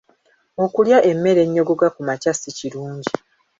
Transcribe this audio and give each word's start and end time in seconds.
Okulya 0.63 0.97
emmere 1.11 1.39
ennyogoga 1.45 1.87
kumakya 1.95 2.31
si 2.39 2.49
kirungi. 2.57 3.13